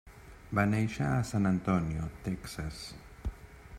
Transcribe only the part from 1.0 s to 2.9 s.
a Sant Antonio, Texas.